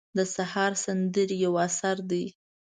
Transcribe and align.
د 0.17 0.19
سهار 0.35 0.71
سندرې 0.83 1.37
یو 1.45 1.53
اثر 1.67 1.97
دی. 2.11 2.25